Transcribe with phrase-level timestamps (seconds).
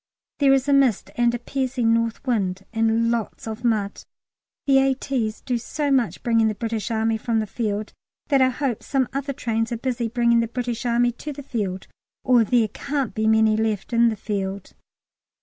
[0.39, 4.03] There is a mist and a piercing north wind, and lots of mud.
[4.65, 7.93] The A.T.'s do so much bringing the British Army from the field
[8.29, 11.85] that I hope some other trains are busy bringing the British Army to the field,
[12.23, 14.73] or there can't be many left in the field.